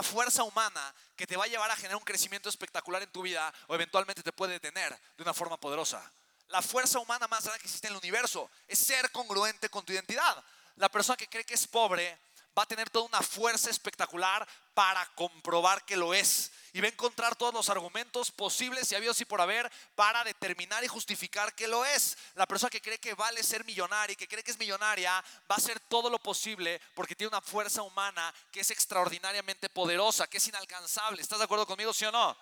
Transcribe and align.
la 0.00 0.04
fuerza 0.04 0.44
humana 0.44 0.94
que 1.14 1.26
te 1.26 1.36
va 1.36 1.44
a 1.44 1.46
llevar 1.46 1.70
a 1.70 1.76
generar 1.76 1.96
un 1.96 2.02
crecimiento 2.02 2.48
espectacular 2.48 3.02
en 3.02 3.12
tu 3.12 3.20
vida 3.20 3.52
o 3.66 3.74
eventualmente 3.74 4.22
te 4.22 4.32
puede 4.32 4.54
detener 4.54 4.98
de 5.14 5.22
una 5.22 5.34
forma 5.34 5.58
poderosa. 5.60 6.02
La 6.48 6.62
fuerza 6.62 6.98
humana 7.00 7.28
más 7.28 7.44
grande 7.44 7.60
que 7.60 7.66
existe 7.66 7.88
en 7.88 7.92
el 7.92 7.98
universo 7.98 8.50
es 8.66 8.78
ser 8.78 9.12
congruente 9.12 9.68
con 9.68 9.84
tu 9.84 9.92
identidad. 9.92 10.42
La 10.76 10.88
persona 10.88 11.18
que 11.18 11.28
cree 11.28 11.44
que 11.44 11.52
es 11.52 11.66
pobre 11.66 12.18
va 12.58 12.62
a 12.62 12.66
tener 12.66 12.88
toda 12.88 13.04
una 13.04 13.20
fuerza 13.20 13.68
espectacular 13.68 14.48
para 14.72 15.04
comprobar 15.16 15.84
que 15.84 15.98
lo 15.98 16.14
es. 16.14 16.50
Y 16.72 16.80
va 16.80 16.86
a 16.86 16.90
encontrar 16.90 17.36
todos 17.36 17.52
los 17.52 17.68
argumentos 17.68 18.30
posibles 18.30 18.90
y 18.90 18.94
habidos 18.94 19.20
y 19.20 19.24
por 19.24 19.40
haber 19.40 19.70
para 19.94 20.24
determinar 20.24 20.84
y 20.84 20.88
justificar 20.88 21.54
que 21.54 21.68
lo 21.68 21.84
es. 21.84 22.16
La 22.34 22.46
persona 22.46 22.70
que 22.70 22.80
cree 22.80 22.98
que 22.98 23.14
vale 23.14 23.42
ser 23.42 23.64
millonaria 23.64 24.12
y 24.12 24.16
que 24.16 24.28
cree 24.28 24.42
que 24.42 24.50
es 24.50 24.58
millonaria 24.58 25.12
va 25.50 25.54
a 25.54 25.58
hacer 25.58 25.80
todo 25.80 26.10
lo 26.10 26.18
posible 26.18 26.80
porque 26.94 27.14
tiene 27.14 27.28
una 27.28 27.40
fuerza 27.40 27.82
humana 27.82 28.32
que 28.50 28.60
es 28.60 28.70
extraordinariamente 28.70 29.68
poderosa, 29.68 30.26
que 30.26 30.38
es 30.38 30.48
inalcanzable. 30.48 31.22
¿Estás 31.22 31.38
de 31.38 31.44
acuerdo 31.44 31.66
conmigo, 31.66 31.92
sí 31.92 32.04
o 32.04 32.12
no? 32.12 32.36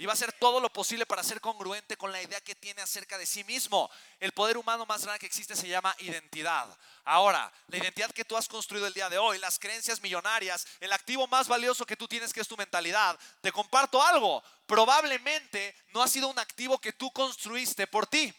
Y 0.00 0.06
va 0.06 0.12
a 0.12 0.14
hacer 0.14 0.32
todo 0.32 0.60
lo 0.60 0.72
posible 0.72 1.04
para 1.04 1.22
ser 1.22 1.42
congruente 1.42 1.94
con 1.98 2.10
la 2.10 2.22
idea 2.22 2.40
que 2.40 2.54
tiene 2.54 2.80
acerca 2.80 3.18
de 3.18 3.26
sí 3.26 3.44
mismo. 3.44 3.90
El 4.18 4.32
poder 4.32 4.56
humano 4.56 4.86
más 4.86 5.02
grande 5.02 5.18
que 5.18 5.26
existe 5.26 5.54
se 5.54 5.68
llama 5.68 5.94
identidad. 5.98 6.74
Ahora, 7.04 7.52
la 7.66 7.76
identidad 7.76 8.10
que 8.10 8.24
tú 8.24 8.34
has 8.34 8.48
construido 8.48 8.86
el 8.86 8.94
día 8.94 9.10
de 9.10 9.18
hoy, 9.18 9.36
las 9.36 9.58
creencias 9.58 10.00
millonarias, 10.00 10.66
el 10.80 10.90
activo 10.94 11.26
más 11.26 11.48
valioso 11.48 11.84
que 11.84 11.98
tú 11.98 12.08
tienes 12.08 12.32
que 12.32 12.40
es 12.40 12.48
tu 12.48 12.56
mentalidad. 12.56 13.18
Te 13.42 13.52
comparto 13.52 14.02
algo, 14.02 14.42
probablemente 14.64 15.76
no 15.92 16.02
ha 16.02 16.08
sido 16.08 16.28
un 16.28 16.38
activo 16.38 16.78
que 16.78 16.94
tú 16.94 17.10
construiste 17.10 17.86
por 17.86 18.06
ti. 18.06 18.32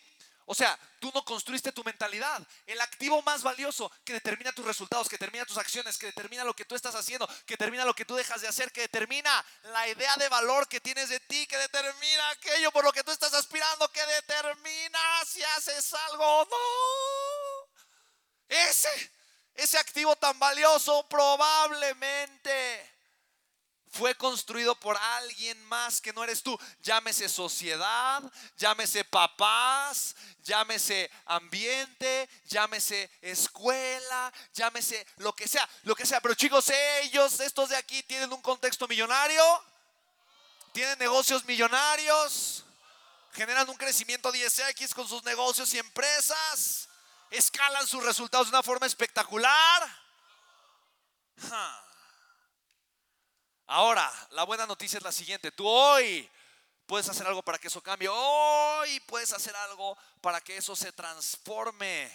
O 0.46 0.56
sea, 0.56 0.78
tú 1.00 1.12
no 1.14 1.24
construiste 1.24 1.72
tu 1.72 1.84
mentalidad. 1.84 2.46
El 2.66 2.82
activo 2.82 3.22
más 3.22 3.44
valioso 3.44 3.92
que 4.04 4.14
determina 4.14 4.52
tus 4.52 4.66
resultados, 4.66 5.08
que 5.08 5.16
determina 5.16 5.46
tus 5.46 5.58
acciones, 5.58 5.98
que 5.98 6.08
determina 6.08 6.44
lo 6.44 6.54
que 6.54 6.66
tú 6.66 6.76
estás 6.76 6.96
haciendo, 6.96 7.28
que 7.46 7.54
determina 7.54 7.86
lo 7.86 7.94
que 7.94 8.06
tú 8.06 8.16
dejas 8.16 8.42
de 8.42 8.48
hacer, 8.48 8.72
que 8.72 8.82
determina 8.82 9.46
la 9.64 9.88
idea 9.88 10.16
de 10.18 10.30
valor 10.30 10.68
que 10.68 10.80
tienes 10.82 11.10
de 11.10 11.20
ti, 11.22 11.48
que 11.48 11.58
determina 11.58 12.30
aquello 12.30 12.72
por 12.72 12.84
lo 12.84 12.92
que 12.92 13.04
tú 13.04 13.12
estás 13.12 13.34
aspirando, 13.34 13.92
que 13.92 14.06
determina 14.06 15.00
si 15.26 15.44
haces 15.44 15.94
algo 15.94 16.26
o 16.26 16.46
no. 16.46 16.58
Ese, 18.48 19.12
ese 19.56 19.78
activo 19.78 20.16
tan 20.16 20.38
valioso 20.40 21.08
probablemente 21.08 23.01
fue 24.02 24.16
construido 24.16 24.74
por 24.80 24.98
alguien 24.98 25.64
más 25.66 26.02
que 26.02 26.12
no 26.12 26.24
eres 26.24 26.42
tú. 26.42 26.60
Llámese 26.82 27.30
sociedad, 27.30 28.24
llámese 28.58 29.06
papás, 29.06 30.16
llámese 30.42 31.12
ambiente, 31.28 32.28
llámese 32.46 33.12
escuela, 33.22 34.34
llámese 34.56 35.06
lo 35.18 35.34
que 35.36 35.48
sea, 35.48 35.70
lo 35.84 35.94
que 35.94 36.08
sea. 36.08 36.20
Pero 36.20 36.34
chicos, 36.34 36.68
ellos, 37.04 37.40
estos 37.42 37.70
de 37.70 37.76
aquí, 37.76 38.02
tienen 38.02 38.34
un 38.34 38.42
contexto 38.42 38.88
millonario, 38.88 39.44
tienen 40.74 40.98
negocios 40.98 41.46
millonarios, 41.46 42.66
generan 43.34 43.70
un 43.70 43.78
crecimiento 43.78 44.34
10x 44.34 44.96
con 44.96 45.08
sus 45.08 45.24
negocios 45.26 45.72
y 45.76 45.78
empresas, 45.78 46.90
escalan 47.30 47.86
sus 47.86 48.04
resultados 48.04 48.48
de 48.48 48.56
una 48.56 48.64
forma 48.64 48.88
espectacular. 48.88 49.96
Ahora, 53.74 54.12
la 54.32 54.44
buena 54.44 54.66
noticia 54.66 54.98
es 54.98 55.04
la 55.04 55.14
siguiente. 55.14 55.50
Tú 55.50 55.66
hoy 55.66 56.30
puedes 56.86 57.08
hacer 57.08 57.26
algo 57.26 57.42
para 57.42 57.58
que 57.58 57.70
eso 57.70 57.82
cambie. 57.82 58.10
Hoy 58.10 59.00
puedes 59.08 59.32
hacer 59.32 59.56
algo 59.56 59.98
para 60.20 60.42
que 60.42 60.58
eso 60.58 60.76
se 60.76 60.92
transforme. 60.92 62.12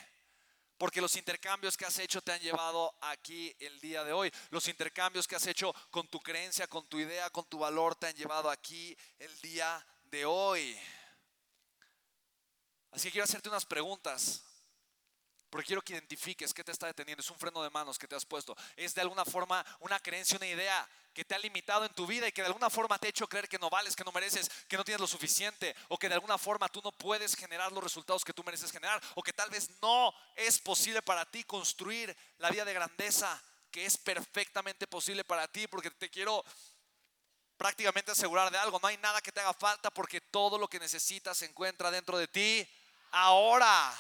Porque 0.77 1.01
los 1.01 1.17
intercambios 1.17 1.75
que 1.75 1.87
has 1.87 1.99
hecho 1.99 2.21
te 2.21 2.33
han 2.33 2.41
llevado 2.41 2.95
aquí 3.01 3.57
el 3.59 3.81
día 3.81 4.05
de 4.05 4.13
hoy. 4.13 4.31
Los 4.51 4.69
intercambios 4.69 5.27
que 5.27 5.35
has 5.35 5.47
hecho 5.47 5.75
con 5.91 6.07
tu 6.09 6.21
creencia, 6.21 6.67
con 6.67 6.87
tu 6.89 6.99
idea, 6.99 7.31
con 7.31 7.47
tu 7.47 7.59
valor, 7.59 7.95
te 7.95 8.09
han 8.09 8.15
llevado 8.15 8.51
aquí 8.51 8.95
el 9.19 9.41
día 9.41 9.83
de 10.11 10.27
hoy. 10.27 10.79
Así 12.91 13.09
que 13.09 13.13
quiero 13.13 13.25
hacerte 13.25 13.49
unas 13.49 13.65
preguntas. 13.65 14.45
Porque 15.57 15.69
quiero 15.69 15.81
que 15.81 15.95
identifiques 15.95 16.53
qué 16.53 16.63
te 16.63 16.71
está 16.71 16.87
deteniendo. 16.87 17.23
Es 17.23 17.31
un 17.31 17.39
freno 17.39 17.63
de 17.63 17.71
manos 17.71 17.99
que 17.99 18.07
te 18.07 18.15
has 18.15 18.27
puesto. 18.27 18.55
Es 18.77 18.95
de 18.95 19.01
alguna 19.01 19.25
forma 19.25 19.65
una 19.81 19.99
creencia, 19.99 20.37
una 20.37 20.47
idea 20.47 20.87
que 21.15 21.25
te 21.25 21.35
ha 21.35 21.39
limitado 21.39 21.87
en 21.87 21.95
tu 21.95 22.07
vida 22.07 22.29
y 22.29 22.33
que 22.33 22.43
de 22.43 22.49
alguna 22.49 22.69
forma 22.69 22.99
te 22.99 23.07
ha 23.07 23.09
hecho 23.09 23.27
creer 23.27 23.49
que 23.49 23.59
no 23.59 23.71
vales, 23.71 23.97
que 23.97 24.05
no 24.05 24.13
mereces, 24.13 24.51
que 24.69 24.77
no 24.77 24.85
tienes 24.85 25.01
lo 25.01 25.07
suficiente 25.07 25.75
o 25.89 25.99
que 25.99 26.11
de 26.11 26.15
alguna 26.15 26.37
forma 26.37 26.69
tú 26.69 26.83
no 26.85 26.93
puedes 26.93 27.35
generar 27.35 27.73
los 27.73 27.83
resultados 27.83 28.23
que 28.23 28.35
tú 28.35 28.45
mereces 28.45 28.71
generar 28.71 29.01
o 29.15 29.23
que 29.23 29.33
tal 29.33 29.49
vez 29.49 29.71
no 29.81 30.15
es 30.35 30.59
posible 30.59 31.01
para 31.01 31.25
ti 31.25 31.43
construir 31.45 32.15
la 32.37 32.51
vida 32.51 32.67
de 32.67 32.75
grandeza 32.75 33.43
que 33.71 33.87
es 33.87 33.97
perfectamente 33.97 34.87
posible 34.87 35.25
para 35.25 35.49
ti 35.49 35.67
porque 35.69 35.91
te 35.91 36.11
quiero 36.11 36.45
prácticamente 37.57 38.13
asegurar 38.13 38.51
de 38.51 38.59
algo, 38.59 38.79
no 38.79 38.89
hay 38.89 38.99
nada 38.99 39.23
que 39.23 39.33
te 39.33 39.41
haga 39.41 39.55
falta 39.55 39.91
porque 39.91 40.21
todo 40.21 40.59
lo 40.59 40.69
que 40.69 40.79
necesitas 40.79 41.39
se 41.39 41.47
encuentra 41.47 41.91
dentro 41.91 42.19
de 42.19 42.29
ti 42.29 42.69
ahora. 43.13 43.99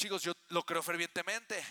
Chicos, 0.00 0.22
yo 0.22 0.32
lo 0.48 0.64
creo 0.64 0.82
fervientemente. 0.82 1.62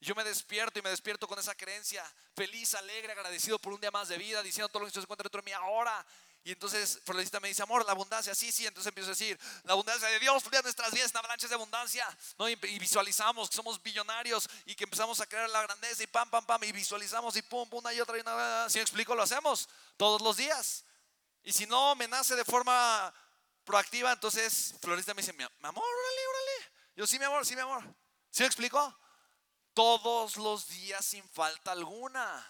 Yo 0.00 0.14
me 0.14 0.22
despierto 0.22 0.78
y 0.78 0.82
me 0.82 0.90
despierto 0.90 1.26
con 1.26 1.36
esa 1.40 1.52
creencia, 1.56 2.04
feliz, 2.32 2.74
alegre, 2.74 3.10
agradecido 3.10 3.58
por 3.58 3.72
un 3.72 3.80
día 3.80 3.90
más 3.90 4.06
de 4.06 4.18
vida, 4.18 4.40
diciendo 4.40 4.68
todo 4.68 4.84
lo 4.84 4.86
que 4.86 4.92
se 4.92 5.00
encuentra 5.00 5.24
dentro 5.24 5.42
de 5.42 5.46
mí 5.46 5.52
ahora. 5.52 6.06
Y 6.44 6.52
entonces 6.52 7.00
Florecita 7.04 7.40
me 7.40 7.48
dice, 7.48 7.60
amor, 7.64 7.84
la 7.84 7.90
abundancia, 7.90 8.36
sí, 8.36 8.52
sí. 8.52 8.68
Entonces 8.68 8.86
empiezo 8.86 9.08
a 9.08 9.14
decir, 9.14 9.36
la 9.64 9.72
abundancia 9.72 10.06
de 10.06 10.20
Dios 10.20 10.44
fluye 10.44 10.62
nuestras 10.62 10.92
vidas 10.92 11.10
en 11.10 11.16
avalanchas 11.16 11.50
de 11.50 11.56
abundancia. 11.56 12.06
¿no? 12.38 12.48
Y, 12.48 12.54
visualizamos 12.54 13.50
que 13.50 13.56
somos 13.56 13.82
billonarios 13.82 14.48
y 14.64 14.76
que 14.76 14.84
empezamos 14.84 15.20
a 15.20 15.26
crear 15.26 15.50
la 15.50 15.62
grandeza 15.62 16.04
y 16.04 16.06
pam, 16.06 16.30
pam, 16.30 16.46
pam. 16.46 16.62
Y 16.62 16.70
visualizamos 16.70 17.34
y 17.34 17.42
pum, 17.42 17.68
pum, 17.68 17.80
una 17.80 17.92
y 17.92 18.00
otra 18.00 18.16
y 18.16 18.20
una. 18.20 18.70
Si 18.70 18.78
me 18.78 18.82
explico, 18.82 19.16
lo 19.16 19.24
hacemos 19.24 19.68
todos 19.96 20.22
los 20.22 20.36
días. 20.36 20.84
Y 21.42 21.52
si 21.52 21.66
no 21.66 21.96
me 21.96 22.06
nace 22.06 22.36
de 22.36 22.44
forma 22.44 23.12
proactiva, 23.64 24.12
entonces 24.12 24.76
Florecita 24.80 25.14
me 25.14 25.22
dice, 25.22 25.32
mi 25.32 25.42
amor, 25.42 25.84
órale, 25.84 26.26
órale. 26.28 26.41
Yo, 26.94 27.06
sí, 27.06 27.18
mi 27.18 27.24
amor, 27.24 27.44
sí, 27.46 27.54
mi 27.54 27.62
amor. 27.62 27.82
¿Sí 28.30 28.42
me 28.42 28.46
explico? 28.46 28.96
todos 29.74 30.36
los 30.36 30.68
días 30.68 31.04
sin 31.04 31.26
falta 31.28 31.72
alguna. 31.72 32.46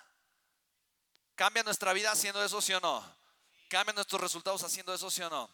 ¿Cambia 1.34 1.62
nuestra 1.62 1.92
vida 1.92 2.12
haciendo 2.12 2.44
eso, 2.44 2.60
sí 2.60 2.72
o 2.72 2.81
no? 2.81 3.02
¿Cambia 3.69 3.94
nuestros 3.94 4.20
resultados 4.20 4.62
haciendo 4.64 4.92
eso, 4.94 5.10
sí 5.10 5.22
o 5.22 5.31
no? 5.31 5.50